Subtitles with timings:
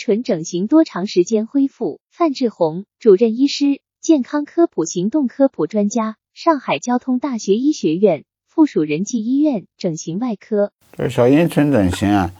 [0.00, 2.00] 唇整形多长时间恢复？
[2.10, 10.72] 范志红，主任医师，健康科普行动科普专家，上海交通大学医学院附属仁济医院整形外科。
[10.96, 12.32] 这小阴唇整形啊，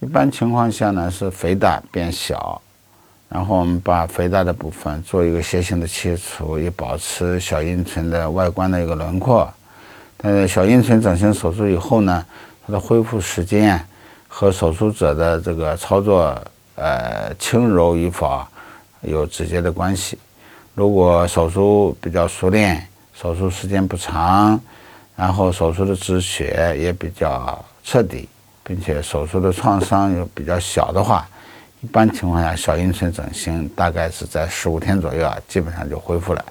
[0.00, 2.62] 一般情况下呢是肥大变小，
[3.28, 9.52] 然后我们把肥大的部分做一个楔形的切除，以保持小阴唇的外观的一个轮廓。
[10.16, 12.24] 但是小阴唇整形手术以后呢，
[12.66, 13.78] 它的恢复时间
[14.26, 16.42] 和手术者的这个操作。
[16.76, 18.44] 呃，轻柔与否
[19.02, 20.18] 有直接的关系。
[20.74, 24.58] 如果手术比较熟练，手术时间不长，
[25.14, 28.28] 然后手术的止血也比较彻底，
[28.64, 31.28] 并且手术的创伤又比较小的话，
[31.80, 36.44] 一般情况下，小阴唇整形大概是在十五天左右啊，基本上就恢复了。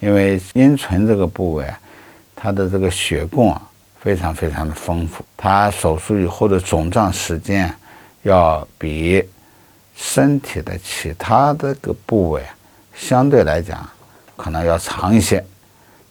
[0.00, 1.80] 因为阴唇这个部位啊，
[2.34, 3.62] 它的这个血供啊
[4.00, 7.74] 非常非常的丰富，它手术以后的肿胀时间
[8.22, 9.26] 要比。
[9.96, 12.42] 身体的其他的个部位，
[12.94, 13.88] 相对来讲
[14.36, 15.42] 可能要长一些。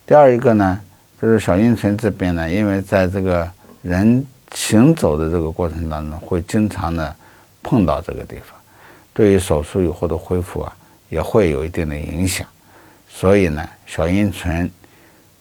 [0.07, 0.81] 第二一个呢，
[1.21, 3.47] 就是小阴唇这边呢，因为在这个
[3.83, 7.15] 人行走的这个过程当中，会经常的
[7.61, 8.59] 碰到这个地方，
[9.13, 10.75] 对于手术以后的恢复啊，
[11.09, 12.45] 也会有一定的影响。
[13.07, 14.69] 所以呢，小阴唇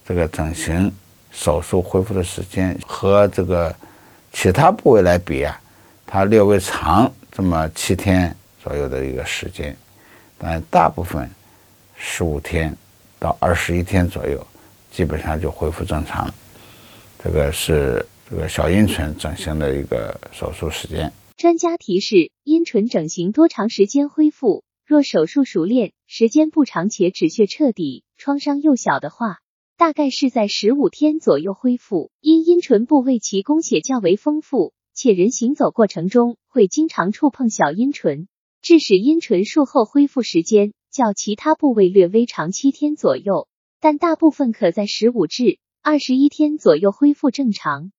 [0.06, 0.92] 这个整形
[1.32, 3.74] 手术恢复的时间和这个
[4.34, 5.58] 其他部位来比啊，
[6.06, 7.10] 它略微长。
[7.36, 9.76] 这么七天左右的一个时间，
[10.38, 11.28] 但大部分
[11.96, 12.76] 十五天
[13.18, 14.46] 到二十一天左右，
[14.92, 16.32] 基本上就恢复正常。
[17.20, 21.12] 这个是这个小阴唇整形的一个手术时间。
[21.36, 24.62] 专家提示：阴唇整形多长时间恢复？
[24.86, 29.38] 若手术熟练，时间不长且止血彻底，创伤又小的话，
[29.76, 32.12] 大概是在十五天左右恢复。
[32.20, 34.72] 因阴唇部位其供血较为丰富。
[34.94, 38.28] 且人行走过程中会经常触碰小阴唇，
[38.62, 43.48] 致使阴唇术后恢复时间较其他部位略微长七天左右，
[43.80, 47.90] 但大部分可在十五至二十一天左右恢复正常。